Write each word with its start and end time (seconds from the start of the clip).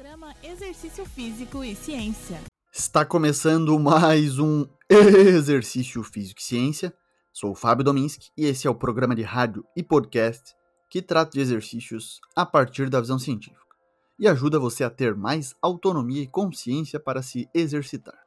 Programa 0.00 0.34
Exercício 0.42 1.04
Físico 1.04 1.62
e 1.62 1.76
Ciência. 1.76 2.40
Está 2.72 3.04
começando 3.04 3.78
mais 3.78 4.38
um 4.38 4.64
Exercício 4.88 6.02
Físico 6.02 6.40
e 6.40 6.42
Ciência. 6.42 6.94
Sou 7.30 7.50
o 7.50 7.54
Fábio 7.54 7.84
Dominski 7.84 8.30
e 8.34 8.46
esse 8.46 8.66
é 8.66 8.70
o 8.70 8.74
programa 8.74 9.14
de 9.14 9.20
rádio 9.20 9.62
e 9.76 9.82
podcast 9.82 10.56
que 10.88 11.02
trata 11.02 11.32
de 11.32 11.40
exercícios 11.40 12.18
a 12.34 12.46
partir 12.46 12.88
da 12.88 12.98
visão 12.98 13.18
científica 13.18 13.76
e 14.18 14.26
ajuda 14.26 14.58
você 14.58 14.84
a 14.84 14.88
ter 14.88 15.14
mais 15.14 15.54
autonomia 15.60 16.22
e 16.22 16.26
consciência 16.26 16.98
para 16.98 17.20
se 17.20 17.46
exercitar. 17.52 18.18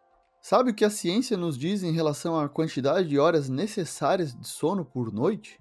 Sabe 0.44 0.70
o 0.70 0.76
que 0.76 0.86
a 0.86 0.92
ciência 0.92 1.36
nos 1.36 1.58
diz 1.58 1.82
em 1.82 1.92
relação 1.92 2.40
à 2.40 2.48
quantidade 2.48 3.10
de 3.10 3.18
horas 3.18 3.50
necessárias 3.50 4.36
de 4.36 4.48
sono 4.48 4.86
por 4.86 5.12
noite? 5.12 5.60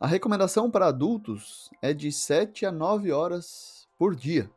A 0.00 0.08
recomendação 0.08 0.68
para 0.68 0.88
adultos 0.88 1.70
é 1.80 1.94
de 1.94 2.10
7 2.10 2.66
a 2.66 2.72
9 2.72 3.12
horas 3.12 3.86
por 3.96 4.16
dia. 4.16 4.50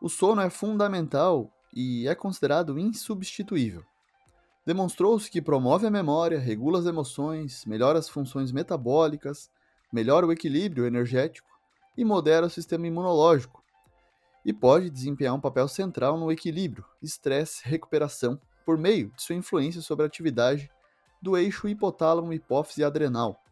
O 0.00 0.08
sono 0.08 0.40
é 0.40 0.48
fundamental 0.48 1.50
e 1.74 2.06
é 2.06 2.14
considerado 2.14 2.78
insubstituível. 2.78 3.82
Demonstrou-se 4.64 5.30
que 5.30 5.42
promove 5.42 5.86
a 5.86 5.90
memória, 5.90 6.38
regula 6.38 6.78
as 6.78 6.86
emoções, 6.86 7.64
melhora 7.64 7.98
as 7.98 8.08
funções 8.08 8.52
metabólicas, 8.52 9.50
melhora 9.92 10.26
o 10.26 10.32
equilíbrio 10.32 10.86
energético 10.86 11.48
e 11.96 12.04
modera 12.04 12.46
o 12.46 12.50
sistema 12.50 12.86
imunológico, 12.86 13.64
e 14.44 14.52
pode 14.52 14.88
desempenhar 14.88 15.34
um 15.34 15.40
papel 15.40 15.66
central 15.66 16.16
no 16.16 16.30
equilíbrio, 16.30 16.84
estresse, 17.02 17.62
recuperação, 17.64 18.40
por 18.64 18.78
meio 18.78 19.10
de 19.16 19.22
sua 19.22 19.34
influência 19.34 19.80
sobre 19.80 20.04
a 20.04 20.06
atividade 20.06 20.70
do 21.20 21.36
eixo 21.36 21.66
hipotálamo, 21.66 22.32
hipófise 22.32 22.82
e 22.82 22.84
adrenal. 22.84 23.42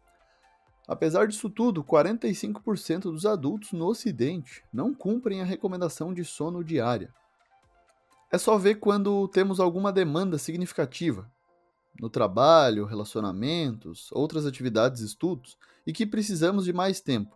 Apesar 0.87 1.27
disso 1.27 1.49
tudo, 1.49 1.83
45% 1.83 3.11
dos 3.11 3.25
adultos 3.25 3.73
no 3.73 3.87
Ocidente 3.87 4.63
não 4.71 4.93
cumprem 4.93 5.41
a 5.41 5.45
recomendação 5.45 6.13
de 6.13 6.23
sono 6.23 6.63
diária. 6.63 7.13
É 8.31 8.37
só 8.37 8.57
ver 8.57 8.75
quando 8.75 9.27
temos 9.27 9.59
alguma 9.59 9.91
demanda 9.91 10.37
significativa 10.37 11.29
no 11.99 12.09
trabalho, 12.09 12.85
relacionamentos, 12.85 14.09
outras 14.11 14.45
atividades, 14.45 15.01
estudos 15.01 15.57
e 15.85 15.91
que 15.91 16.05
precisamos 16.05 16.65
de 16.65 16.71
mais 16.71 17.01
tempo 17.01 17.35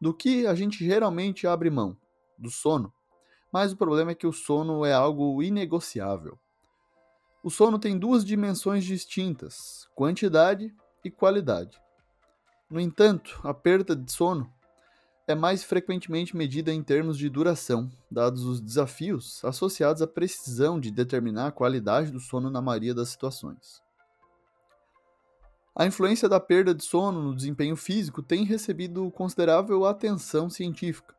do 0.00 0.14
que 0.14 0.46
a 0.46 0.54
gente 0.54 0.84
geralmente 0.84 1.46
abre 1.46 1.70
mão 1.70 1.96
do 2.38 2.50
sono. 2.50 2.92
Mas 3.52 3.72
o 3.72 3.76
problema 3.76 4.12
é 4.12 4.14
que 4.14 4.26
o 4.26 4.32
sono 4.32 4.84
é 4.84 4.92
algo 4.92 5.42
inegociável. 5.42 6.38
O 7.42 7.50
sono 7.50 7.78
tem 7.78 7.98
duas 7.98 8.24
dimensões 8.24 8.84
distintas: 8.84 9.88
quantidade 9.94 10.74
e 11.04 11.10
qualidade. 11.10 11.80
No 12.70 12.78
entanto, 12.78 13.40
a 13.42 13.52
perda 13.52 13.96
de 13.96 14.12
sono 14.12 14.48
é 15.26 15.34
mais 15.34 15.64
frequentemente 15.64 16.36
medida 16.36 16.72
em 16.72 16.82
termos 16.84 17.18
de 17.18 17.28
duração, 17.28 17.90
dados 18.08 18.44
os 18.44 18.60
desafios 18.60 19.44
associados 19.44 20.00
à 20.00 20.06
precisão 20.06 20.78
de 20.78 20.90
determinar 20.92 21.48
a 21.48 21.52
qualidade 21.52 22.12
do 22.12 22.20
sono 22.20 22.48
na 22.48 22.62
maioria 22.62 22.94
das 22.94 23.08
situações. 23.08 23.82
A 25.74 25.84
influência 25.84 26.28
da 26.28 26.38
perda 26.38 26.72
de 26.72 26.84
sono 26.84 27.20
no 27.20 27.34
desempenho 27.34 27.74
físico 27.74 28.22
tem 28.22 28.44
recebido 28.44 29.10
considerável 29.10 29.84
atenção 29.84 30.48
científica. 30.48 31.14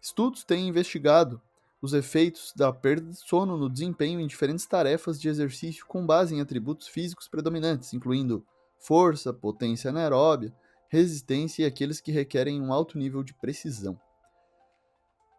Estudos 0.00 0.42
têm 0.42 0.68
investigado 0.68 1.40
os 1.82 1.92
efeitos 1.92 2.52
da 2.56 2.72
perda 2.72 3.10
de 3.10 3.18
sono 3.18 3.58
no 3.58 3.68
desempenho 3.68 4.20
em 4.20 4.26
diferentes 4.26 4.66
tarefas 4.66 5.20
de 5.20 5.28
exercício 5.28 5.84
com 5.86 6.06
base 6.06 6.34
em 6.34 6.40
atributos 6.40 6.88
físicos 6.88 7.28
predominantes, 7.28 7.92
incluindo 7.92 8.44
força, 8.78 9.34
potência 9.34 9.90
anaeróbia, 9.90 10.54
resistência 10.88 11.62
e 11.62 11.66
aqueles 11.66 12.00
que 12.00 12.10
requerem 12.10 12.60
um 12.60 12.72
alto 12.72 12.98
nível 12.98 13.22
de 13.22 13.34
precisão. 13.34 13.98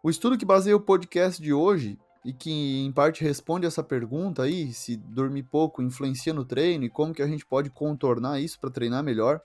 O 0.02 0.08
estudo 0.08 0.38
que 0.38 0.46
baseia 0.46 0.76
o 0.76 0.80
podcast 0.80 1.42
de 1.42 1.52
hoje 1.52 1.98
e 2.24 2.32
que 2.32 2.50
em 2.50 2.92
parte 2.92 3.22
responde 3.24 3.66
essa 3.66 3.82
pergunta 3.82 4.42
aí, 4.42 4.72
se 4.72 4.96
dormir 4.96 5.42
pouco 5.42 5.82
influencia 5.82 6.32
no 6.32 6.44
treino 6.44 6.84
e 6.84 6.90
como 6.90 7.12
que 7.12 7.22
a 7.22 7.26
gente 7.26 7.44
pode 7.44 7.70
contornar 7.70 8.40
isso 8.40 8.58
para 8.60 8.70
treinar 8.70 9.02
melhor, 9.02 9.40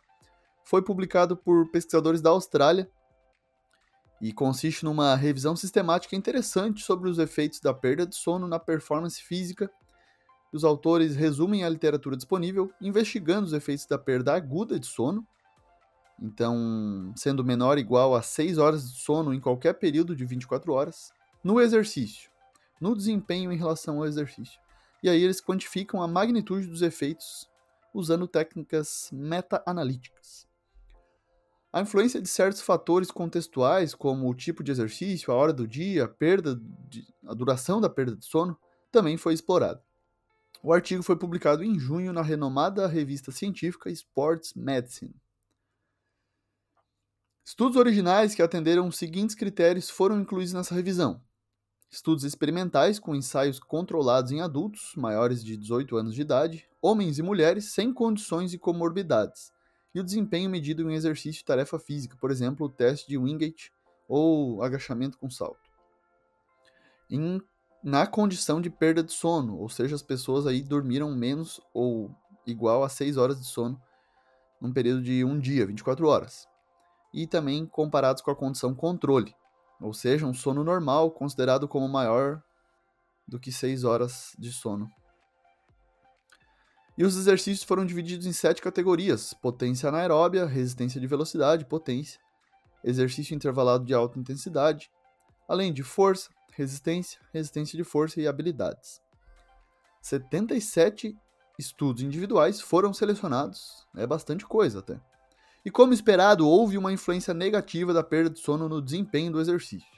foi 0.64 0.82
publicado 0.82 1.36
por 1.36 1.70
pesquisadores 1.72 2.22
da 2.22 2.30
Austrália 2.30 2.90
e 4.22 4.32
consiste 4.32 4.86
numa 4.86 5.16
revisão 5.16 5.56
sistemática 5.56 6.16
interessante 6.16 6.84
sobre 6.84 7.10
os 7.10 7.20
efeitos 7.20 7.60
da 7.60 7.74
perda 7.74 8.06
de 8.06 8.16
sono 8.16 8.48
na 8.48 8.60
performance 8.60 9.22
física. 9.22 9.70
Os 10.54 10.64
autores 10.64 11.16
resumem 11.16 11.64
a 11.64 11.70
literatura 11.70 12.16
disponível, 12.16 12.72
investigando 12.80 13.46
os 13.46 13.54
efeitos 13.54 13.86
da 13.86 13.98
perda 13.98 14.34
aguda 14.34 14.80
de 14.80 14.88
sono 14.88 15.26
então, 16.22 17.14
sendo 17.16 17.44
menor 17.44 17.74
ou 17.74 17.80
igual 17.80 18.16
a 18.16 18.22
6 18.22 18.58
horas 18.58 18.92
de 18.92 19.00
sono 19.00 19.34
em 19.34 19.40
qualquer 19.40 19.74
período 19.74 20.16
de 20.16 20.26
24 20.26 20.72
horas, 20.72 21.12
no 21.44 21.60
exercício, 21.60 22.30
no 22.80 22.96
desempenho 22.96 23.52
em 23.52 23.58
relação 23.58 23.98
ao 23.98 24.06
exercício. 24.06 24.60
E 25.04 25.10
aí 25.10 25.22
eles 25.22 25.42
quantificam 25.42 26.02
a 26.02 26.08
magnitude 26.08 26.68
dos 26.68 26.82
efeitos 26.82 27.50
usando 27.94 28.28
técnicas 28.28 29.10
meta-analíticas. 29.12 30.48
A 31.72 31.82
influência 31.82 32.22
de 32.22 32.30
certos 32.30 32.62
fatores 32.62 33.12
contextuais, 33.12 33.94
como 33.94 34.30
o 34.30 34.34
tipo 34.34 34.64
de 34.64 34.72
exercício, 34.72 35.32
a 35.32 35.36
hora 35.36 35.52
do 35.52 35.68
dia, 35.68 36.06
a 36.06 36.08
perda 36.08 36.60
de, 36.90 37.06
a 37.28 37.34
duração 37.34 37.82
da 37.82 37.90
perda 37.90 38.16
de 38.16 38.26
sono, 38.26 38.58
também 38.92 39.18
foi 39.18 39.34
explorada. 39.34 39.84
O 40.64 40.74
artigo 40.74 41.04
foi 41.04 41.18
publicado 41.18 41.64
em 41.64 41.78
junho 41.78 42.14
na 42.14 42.22
renomada 42.22 42.88
revista 42.88 43.30
científica 43.30 43.92
Sports 43.92 44.54
Medicine. 44.56 45.14
Estudos 47.46 47.78
originais 47.78 48.34
que 48.34 48.42
atenderam 48.42 48.88
os 48.88 48.98
seguintes 48.98 49.36
critérios 49.36 49.88
foram 49.88 50.20
incluídos 50.20 50.52
nessa 50.52 50.74
revisão: 50.74 51.22
estudos 51.92 52.24
experimentais 52.24 52.98
com 52.98 53.14
ensaios 53.14 53.60
controlados 53.60 54.32
em 54.32 54.42
adultos 54.42 54.94
maiores 54.96 55.44
de 55.44 55.56
18 55.56 55.96
anos 55.96 56.16
de 56.16 56.22
idade, 56.22 56.68
homens 56.82 57.20
e 57.20 57.22
mulheres 57.22 57.72
sem 57.72 57.94
condições 57.94 58.52
e 58.52 58.58
comorbidades, 58.58 59.54
e 59.94 60.00
o 60.00 60.04
desempenho 60.04 60.50
medido 60.50 60.90
em 60.90 60.96
exercício 60.96 61.42
e 61.42 61.46
tarefa 61.46 61.78
física, 61.78 62.18
por 62.20 62.32
exemplo, 62.32 62.66
o 62.66 62.70
teste 62.70 63.08
de 63.08 63.16
Wingate 63.16 63.72
ou 64.10 64.64
agachamento 64.64 65.20
com 65.20 65.30
salto. 65.30 65.70
Em, 67.08 67.40
na 67.84 68.08
condição 68.08 68.60
de 68.60 68.72
perda 68.72 69.04
de 69.04 69.14
sono, 69.14 69.56
ou 69.60 69.70
seja, 69.70 69.94
as 69.94 70.02
pessoas 70.02 70.48
aí 70.48 70.64
dormiram 70.64 71.16
menos 71.16 71.62
ou 71.72 72.10
igual 72.48 72.84
a 72.84 72.90
6 72.90 73.18
horas 73.18 73.40
de 73.40 73.46
sono 73.46 73.80
num 74.60 74.74
período 74.74 75.04
de 75.04 75.24
um 75.24 75.38
dia, 75.38 75.68
24 75.68 76.08
horas 76.08 76.48
e 77.16 77.26
também 77.26 77.66
comparados 77.66 78.22
com 78.22 78.30
a 78.30 78.36
condição 78.36 78.76
controle, 78.76 79.34
ou 79.80 79.94
seja, 79.94 80.28
um 80.28 80.34
sono 80.34 80.66
normal 80.66 81.10
considerado 81.12 81.66
como 81.66 81.88
maior 81.88 82.44
do 83.26 83.40
que 83.40 83.54
6 83.54 83.86
horas 83.86 84.36
de 84.38 84.52
sono. 84.52 84.92
E 86.98 87.06
os 87.06 87.16
exercícios 87.16 87.64
foram 87.64 87.86
divididos 87.86 88.26
em 88.26 88.34
sete 88.34 88.62
categorias: 88.62 89.34
potência 89.34 89.88
anaeróbia, 89.88 90.46
resistência 90.46 91.00
de 91.00 91.08
velocidade, 91.08 91.66
potência, 91.66 92.20
exercício 92.84 93.34
intervalado 93.34 93.86
de 93.86 93.94
alta 93.94 94.20
intensidade, 94.20 94.92
além 95.48 95.74
de 95.74 95.84
força, 95.84 96.30
resistência, 96.52 97.20
resistência 97.34 97.78
de 97.78 97.84
força 97.86 98.20
e 98.20 98.28
habilidades. 98.28 99.02
77 100.02 101.18
estudos 101.58 102.04
individuais 102.04 102.60
foram 102.60 102.94
selecionados, 102.94 103.88
é 103.96 104.06
bastante 104.06 104.46
coisa 104.46 104.80
até. 104.80 105.00
E 105.66 105.72
como 105.72 105.94
esperado, 105.94 106.48
houve 106.48 106.78
uma 106.78 106.94
influência 106.94 107.34
negativa 107.34 107.92
da 107.92 108.04
perda 108.04 108.30
de 108.30 108.40
sono 108.40 108.70
no 108.70 108.80
desempenho 108.80 109.32
do 109.32 109.42
exercício. 109.42 109.90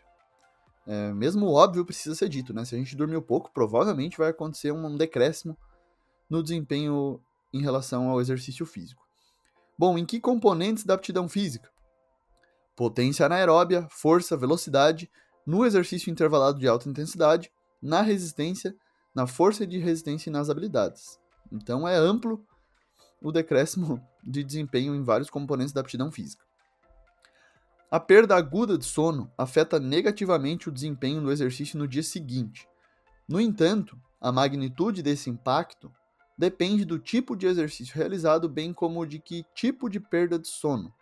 É, 0.87 1.11
mesmo 1.11 1.51
óbvio 1.51 1.83
precisa 1.83 2.15
ser 2.15 2.29
dito, 2.29 2.53
né? 2.53 2.63
Se 2.63 2.73
a 2.73 2.77
gente 2.77 2.95
dormiu 2.95 3.21
pouco, 3.21 3.51
provavelmente 3.53 4.17
vai 4.17 4.29
acontecer 4.29 4.71
um 4.71 4.95
decréscimo 4.95 5.57
no 6.29 6.41
desempenho 6.41 7.19
em 7.53 7.61
relação 7.61 8.09
ao 8.09 8.21
exercício 8.21 8.65
físico. 8.65 9.05
Bom, 9.77 9.97
em 9.97 10.05
que 10.05 10.21
componentes 10.21 10.85
da 10.85 10.93
aptidão 10.93 11.27
física? 11.27 11.69
Potência 12.73 13.25
anaeróbia, 13.25 13.85
força, 13.91 14.37
velocidade, 14.37 15.11
no 15.45 15.65
exercício 15.65 16.09
intervalado 16.09 16.59
de 16.59 16.67
alta 16.67 16.87
intensidade, 16.87 17.51
na 17.81 18.01
resistência, 18.01 18.73
na 19.13 19.27
força 19.27 19.67
de 19.67 19.77
resistência 19.79 20.29
e 20.29 20.33
nas 20.33 20.49
habilidades. 20.49 21.19
Então 21.51 21.85
é 21.85 21.95
amplo 21.95 22.45
o 23.21 23.31
decréscimo 23.31 24.01
de 24.23 24.43
desempenho 24.43 24.95
em 24.95 25.03
vários 25.03 25.29
componentes 25.29 25.73
da 25.73 25.81
aptidão 25.81 26.11
física. 26.11 26.45
A 27.89 27.99
perda 27.99 28.35
aguda 28.35 28.77
de 28.77 28.85
sono 28.85 29.31
afeta 29.37 29.79
negativamente 29.79 30.67
o 30.67 30.71
desempenho 30.71 31.21
no 31.21 31.31
exercício 31.31 31.79
no 31.79 31.87
dia 31.87 32.03
seguinte. 32.03 32.67
No 33.27 33.39
entanto, 33.39 33.97
a 34.19 34.31
magnitude 34.31 35.01
desse 35.01 35.29
impacto 35.29 35.91
depende 36.37 36.83
do 36.83 36.99
tipo 36.99 37.35
de 37.35 37.47
exercício 37.47 37.95
realizado, 37.95 38.49
bem 38.49 38.73
como 38.73 39.05
de 39.05 39.19
que 39.19 39.45
tipo 39.55 39.89
de 39.89 39.99
perda 39.99 40.37
de 40.37 40.47
sono. 40.47 40.93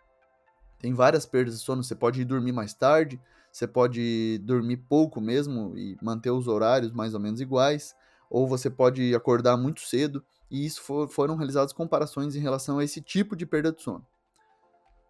Tem 0.78 0.94
várias 0.94 1.26
perdas 1.26 1.58
de 1.58 1.64
sono, 1.64 1.82
você 1.82 1.94
pode 1.94 2.20
ir 2.20 2.24
dormir 2.24 2.52
mais 2.52 2.72
tarde, 2.72 3.20
você 3.50 3.66
pode 3.66 4.38
dormir 4.44 4.76
pouco 4.76 5.20
mesmo 5.20 5.76
e 5.76 5.96
manter 6.00 6.30
os 6.30 6.46
horários 6.46 6.92
mais 6.92 7.14
ou 7.14 7.20
menos 7.20 7.40
iguais, 7.40 7.96
ou 8.30 8.46
você 8.46 8.70
pode 8.70 9.14
acordar 9.14 9.56
muito 9.56 9.80
cedo 9.80 10.24
e 10.50 10.64
isso 10.64 10.82
for, 10.82 11.08
foram 11.08 11.36
realizadas 11.36 11.72
comparações 11.72 12.36
em 12.36 12.40
relação 12.40 12.78
a 12.78 12.84
esse 12.84 13.00
tipo 13.00 13.34
de 13.34 13.44
perda 13.46 13.72
de 13.72 13.82
sono. 13.82 14.06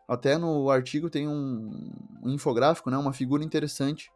Até 0.09 0.38
no 0.38 0.71
artigo 0.71 1.11
tem 1.11 1.27
um, 1.27 1.91
um 2.23 2.31
infográfico, 2.31 2.91
né, 2.91 2.97
uma 2.97 3.12
figura 3.12 3.43
interessante 3.43 4.11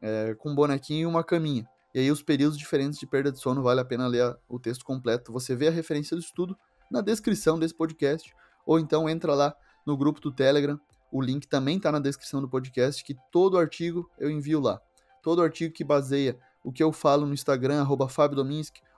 é, 0.00 0.34
com 0.34 0.50
um 0.50 0.54
bonequinho 0.54 1.02
e 1.02 1.06
uma 1.06 1.22
caminha. 1.22 1.68
E 1.94 2.00
aí 2.00 2.10
os 2.10 2.22
períodos 2.22 2.58
diferentes 2.58 2.98
de 2.98 3.06
perda 3.06 3.30
de 3.32 3.38
sono, 3.38 3.62
vale 3.62 3.80
a 3.80 3.84
pena 3.84 4.06
ler 4.06 4.36
o 4.48 4.58
texto 4.58 4.84
completo. 4.84 5.32
Você 5.32 5.54
vê 5.54 5.68
a 5.68 5.70
referência 5.70 6.16
do 6.16 6.20
estudo 6.20 6.56
na 6.90 7.00
descrição 7.00 7.58
desse 7.58 7.74
podcast, 7.74 8.34
ou 8.64 8.78
então 8.78 9.08
entra 9.08 9.34
lá 9.34 9.54
no 9.86 9.96
grupo 9.96 10.20
do 10.20 10.32
Telegram. 10.32 10.78
O 11.10 11.22
link 11.22 11.46
também 11.46 11.76
está 11.76 11.92
na 11.92 11.98
descrição 11.98 12.40
do 12.40 12.48
podcast, 12.48 13.02
que 13.02 13.16
todo 13.30 13.58
artigo 13.58 14.10
eu 14.18 14.30
envio 14.30 14.60
lá. 14.60 14.80
Todo 15.22 15.42
artigo 15.42 15.72
que 15.72 15.84
baseia 15.84 16.38
o 16.62 16.72
que 16.72 16.82
eu 16.82 16.92
falo 16.92 17.26
no 17.26 17.32
Instagram, 17.32 17.80
arroba 17.80 18.08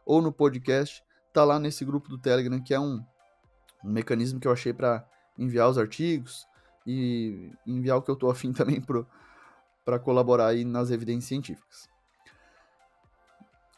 ou 0.05 0.23
no 0.23 0.33
podcast, 0.33 1.05
tá 1.33 1.45
lá 1.45 1.59
nesse 1.59 1.85
grupo 1.85 2.09
do 2.09 2.19
Telegram, 2.19 2.63
que 2.63 2.75
é 2.75 2.81
um, 2.81 3.05
um 3.85 3.91
mecanismo 3.91 4.41
que 4.41 4.49
eu 4.49 4.53
achei 4.53 4.73
para 4.73 5.07
enviar 5.39 5.69
os 5.69 5.79
artigos 5.79 6.47
e 6.87 7.53
enviar 7.67 7.99
o 7.99 8.03
que 8.03 8.11
eu 8.11 8.17
tô 8.17 8.29
afim 8.31 8.53
também 8.53 8.83
para 9.85 9.99
colaborar 9.99 10.49
aí 10.49 10.65
nas 10.65 10.91
evidências 10.91 11.29
científicas. 11.29 11.89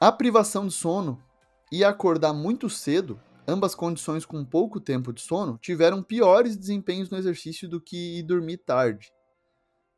A 0.00 0.10
privação 0.10 0.66
de 0.66 0.72
sono 0.72 1.22
e 1.70 1.84
acordar 1.84 2.32
muito 2.32 2.70
cedo, 2.70 3.20
ambas 3.46 3.74
condições 3.74 4.24
com 4.24 4.44
pouco 4.44 4.80
tempo 4.80 5.12
de 5.12 5.20
sono, 5.20 5.58
tiveram 5.58 6.02
piores 6.02 6.56
desempenhos 6.56 7.10
no 7.10 7.18
exercício 7.18 7.68
do 7.68 7.80
que 7.80 8.18
ir 8.18 8.22
dormir 8.22 8.56
tarde. 8.58 9.12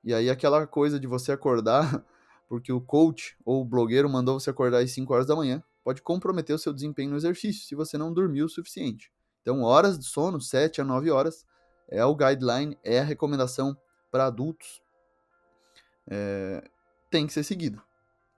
E 0.04 0.12
aí 0.12 0.28
aquela 0.28 0.66
coisa 0.66 0.98
de 0.98 1.06
você 1.06 1.30
acordar 1.30 2.04
porque 2.48 2.72
o 2.72 2.80
coach 2.80 3.36
ou 3.44 3.62
o 3.62 3.64
blogueiro 3.64 4.10
mandou 4.10 4.38
você 4.38 4.50
acordar 4.50 4.82
às 4.82 4.90
5 4.90 5.14
horas 5.14 5.26
da 5.26 5.36
manhã, 5.36 5.62
pode 5.84 6.02
comprometer 6.02 6.54
o 6.54 6.58
seu 6.58 6.72
desempenho 6.72 7.10
no 7.10 7.16
exercício 7.16 7.66
se 7.66 7.74
você 7.74 7.98
não 7.98 8.12
dormiu 8.12 8.46
o 8.46 8.48
suficiente. 8.48 9.12
Então, 9.40 9.62
horas 9.62 9.98
de 9.98 10.04
sono, 10.04 10.40
7 10.40 10.80
a 10.80 10.84
9 10.84 11.10
horas, 11.10 11.44
é 11.88 12.04
o 12.04 12.14
guideline, 12.14 12.78
é 12.84 13.00
a 13.00 13.04
recomendação 13.04 13.76
para 14.10 14.26
adultos. 14.26 14.80
É, 16.06 16.62
tem 17.10 17.26
que 17.26 17.32
ser 17.32 17.42
seguido, 17.42 17.82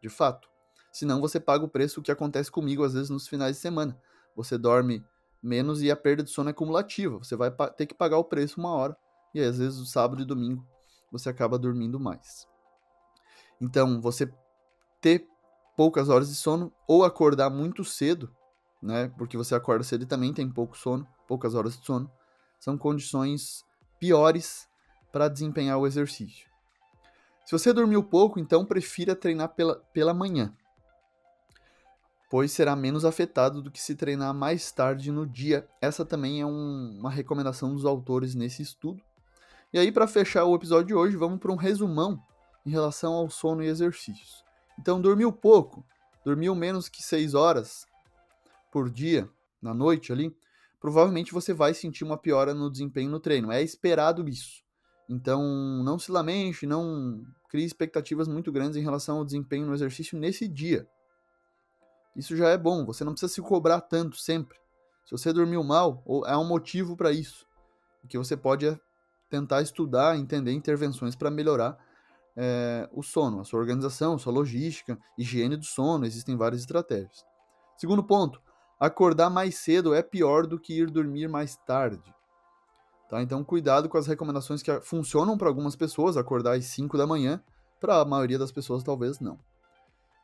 de 0.01 0.09
fato. 0.09 0.49
Senão 0.93 1.21
você 1.21 1.39
paga 1.39 1.65
o 1.65 1.69
preço 1.69 2.03
que 2.03 2.11
acontece 2.11 2.51
comigo 2.51 2.85
às 2.85 2.95
vezes 2.95 3.11
nos 3.11 3.29
finais 3.29 3.57
de 3.57 3.63
semana. 3.63 4.01
Você 4.37 4.57
dorme 4.57 5.05
menos 5.43 5.83
e 5.83 5.91
a 5.91 5.97
perda 5.97 6.23
de 6.23 6.31
sono 6.31 6.51
é 6.51 6.53
cumulativa. 6.53 7.19
Você 7.19 7.37
vai 7.37 7.51
ter 7.77 7.87
que 7.87 7.95
pagar 7.95 8.19
o 8.19 8.25
preço 8.25 8.59
uma 8.59 8.73
hora. 8.73 8.97
E 9.35 9.41
às 9.41 9.59
vezes 9.59 9.79
o 9.79 9.87
sábado 9.87 10.23
e 10.23 10.25
domingo 10.25 10.67
você 11.11 11.29
acaba 11.29 11.59
dormindo 11.59 12.01
mais. 12.01 12.49
Então, 13.61 14.01
você 14.01 14.33
ter 15.01 15.29
poucas 15.77 16.09
horas 16.09 16.29
de 16.29 16.35
sono 16.35 16.73
ou 16.87 17.05
acordar 17.05 17.51
muito 17.51 17.85
cedo, 17.85 18.35
né? 18.83 19.13
Porque 19.17 19.37
você 19.37 19.55
acorda 19.55 19.85
cedo 19.85 20.03
e 20.03 20.07
também 20.07 20.33
tem 20.33 20.49
pouco 20.51 20.77
sono, 20.77 21.07
poucas 21.27 21.55
horas 21.55 21.79
de 21.79 21.85
sono, 21.85 22.11
são 22.59 22.79
condições 22.79 23.65
piores 23.99 24.69
para 25.13 25.29
desempenhar 25.29 25.79
o 25.79 25.87
exercício. 25.87 26.49
Se 27.45 27.53
você 27.53 27.73
dormiu 27.73 28.03
pouco, 28.03 28.39
então 28.39 28.65
prefira 28.65 29.15
treinar 29.15 29.51
pela, 29.51 29.77
pela 29.93 30.15
manhã 30.15 30.55
pois 32.35 32.51
será 32.51 32.75
menos 32.75 33.05
afetado 33.05 33.63
do 33.63 33.71
que 33.71 33.81
se 33.81 33.95
treinar 33.95 34.35
mais 34.35 34.73
tarde 34.73 35.13
no 35.13 35.25
dia. 35.25 35.69
Essa 35.81 36.05
também 36.05 36.41
é 36.41 36.45
um, 36.45 36.97
uma 36.99 37.09
recomendação 37.09 37.73
dos 37.73 37.85
autores 37.85 38.35
nesse 38.35 38.61
estudo. 38.61 39.01
E 39.73 39.79
aí, 39.79 39.93
para 39.93 40.09
fechar 40.09 40.45
o 40.45 40.57
episódio 40.57 40.89
de 40.89 40.95
hoje, 40.95 41.17
vamos 41.17 41.39
para 41.39 41.53
um 41.53 41.57
resumão 41.57 42.21
em 42.67 42.71
relação 42.71 43.13
ao 43.15 43.31
sono 43.31 43.63
e 43.63 43.69
exercícios. 43.69 44.44
Então, 44.79 45.01
dormiu 45.01 45.33
pouco, 45.33 45.85
dormiu 46.25 46.55
menos 46.55 46.89
que 46.89 47.03
6 47.03 47.35
horas 47.35 47.87
por 48.73 48.91
dia, 48.91 49.29
na 49.63 49.73
noite 49.73 50.13
ali, 50.13 50.37
provavelmente 50.81 51.33
você 51.33 51.55
vai 51.55 51.73
sentir 51.73 52.05
uma 52.05 52.19
piora 52.19 52.53
no 52.53 52.71
desempenho 52.71 53.11
no 53.11 53.21
treino. 53.21 53.51
É 53.53 53.63
esperado 53.63 54.29
isso. 54.29 54.63
Então, 55.09 55.43
não 55.85 55.99
se 55.99 56.11
lamente, 56.11 56.67
não 56.67 57.25
crie 57.49 57.65
expectativas 57.65 58.27
muito 58.27 58.51
grandes 58.51 58.77
em 58.77 58.83
relação 58.83 59.19
ao 59.19 59.25
desempenho 59.25 59.67
no 59.67 59.75
exercício 59.75 60.19
nesse 60.19 60.49
dia. 60.49 60.89
Isso 62.17 62.37
já 62.37 62.49
é 62.49 62.59
bom, 62.59 62.85
você 62.85 63.05
não 63.05 63.13
precisa 63.13 63.33
se 63.33 63.43
cobrar 63.43 63.81
tanto 63.81 64.17
sempre. 64.17 64.59
Se 65.05 65.13
você 65.13 65.33
dormiu 65.33 65.63
mal, 65.63 66.03
é 66.27 66.37
um 66.37 66.45
motivo 66.45 66.97
para 66.97 67.13
isso. 67.13 67.47
O 68.03 68.09
que 68.09 68.19
você 68.19 68.37
pode 68.37 68.67
é 68.67 68.79
tentar 69.31 69.63
estudar, 69.63 70.17
entender 70.17 70.53
intervenções 70.53 71.15
para 71.15 71.31
melhorar 71.31 71.79
é, 72.37 72.89
o 72.93 73.03
sono, 73.03 73.41
a 73.41 73.45
sua 73.45 73.61
organização, 73.61 74.19
sua 74.19 74.33
logística, 74.33 74.99
higiene 75.17 75.57
do 75.57 75.65
sono, 75.65 76.05
existem 76.05 76.37
várias 76.37 76.63
estratégias. 76.63 77.25
Segundo 77.77 78.03
ponto, 78.03 78.41
acordar 78.79 79.31
mais 79.31 79.57
cedo 79.57 79.95
é 79.95 80.03
pior 80.03 80.47
do 80.47 80.59
que 80.59 80.79
ir 80.79 80.91
dormir 80.91 81.29
mais 81.29 81.57
tarde. 81.57 82.15
Tá? 83.09 83.23
Então, 83.23 83.45
cuidado 83.45 83.89
com 83.89 83.99
as 83.99 84.07
recomendações 84.07 84.63
que 84.63 84.81
funcionam 84.81 85.37
para 85.37 85.49
algumas 85.49 85.77
pessoas, 85.77 86.17
acordar 86.17 86.57
às 86.57 86.65
5 86.67 86.97
da 86.97 87.07
manhã, 87.07 87.43
para 87.81 88.01
a 88.01 88.05
maioria 88.05 88.39
das 88.39 88.51
pessoas 88.51 88.83
talvez 88.83 89.21
não. 89.21 89.39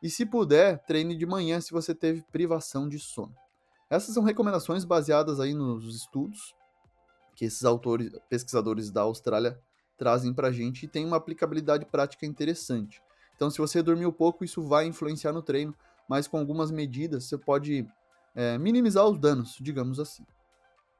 E 0.01 0.09
se 0.09 0.25
puder, 0.25 0.79
treine 0.85 1.15
de 1.15 1.25
manhã 1.25 1.61
se 1.61 1.71
você 1.71 1.93
teve 1.93 2.23
privação 2.31 2.89
de 2.89 2.97
sono. 2.97 3.35
Essas 3.89 4.13
são 4.13 4.23
recomendações 4.23 4.83
baseadas 4.83 5.39
aí 5.39 5.53
nos 5.53 5.95
estudos 5.95 6.55
que 7.35 7.45
esses 7.45 7.63
autores, 7.63 8.11
pesquisadores 8.29 8.91
da 8.91 9.01
Austrália 9.01 9.59
trazem 10.01 10.33
para 10.33 10.47
a 10.47 10.51
gente 10.51 10.83
e 10.83 10.87
tem 10.87 11.05
uma 11.05 11.17
aplicabilidade 11.17 11.85
prática 11.85 12.25
interessante. 12.25 13.03
Então, 13.35 13.51
se 13.51 13.59
você 13.59 13.83
dormiu 13.83 14.11
pouco, 14.11 14.43
isso 14.43 14.63
vai 14.63 14.87
influenciar 14.87 15.31
no 15.31 15.43
treino, 15.43 15.75
mas 16.09 16.27
com 16.27 16.39
algumas 16.39 16.71
medidas 16.71 17.25
você 17.25 17.37
pode 17.37 17.85
é, 18.33 18.57
minimizar 18.57 19.05
os 19.05 19.19
danos, 19.19 19.57
digamos 19.61 19.99
assim. 19.99 20.25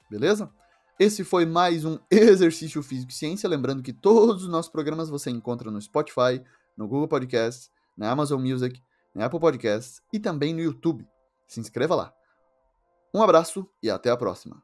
Beleza? 0.07 0.51
Esse 0.99 1.23
foi 1.23 1.47
mais 1.47 1.83
um 1.83 1.97
Exercício 2.11 2.83
Físico 2.83 3.11
e 3.11 3.15
Ciência. 3.15 3.49
Lembrando 3.49 3.81
que 3.81 3.91
todos 3.91 4.43
os 4.43 4.49
nossos 4.49 4.71
programas 4.71 5.09
você 5.09 5.31
encontra 5.31 5.71
no 5.71 5.81
Spotify, 5.81 6.39
no 6.77 6.87
Google 6.87 7.07
Podcasts, 7.07 7.71
na 7.97 8.11
Amazon 8.11 8.39
Music 8.39 8.79
no 9.15 9.23
Apple 9.23 9.39
Podcasts 9.39 10.01
e 10.13 10.19
também 10.19 10.53
no 10.53 10.61
YouTube. 10.61 11.07
Se 11.47 11.59
inscreva 11.59 11.95
lá. 11.95 12.13
Um 13.11 13.21
abraço 13.21 13.67
e 13.81 13.89
até 13.89 14.11
a 14.11 14.17
próxima. 14.17 14.63